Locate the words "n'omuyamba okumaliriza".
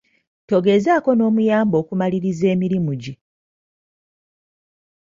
1.15-2.45